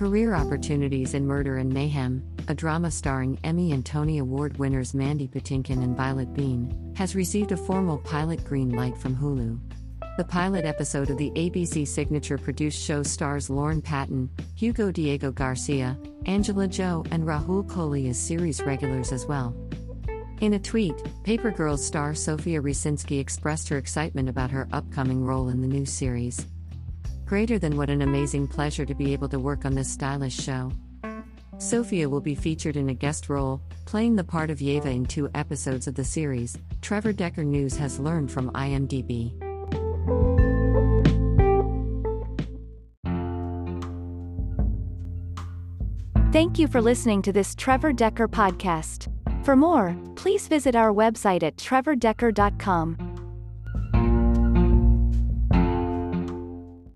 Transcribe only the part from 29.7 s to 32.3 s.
this stylish show. Sofia will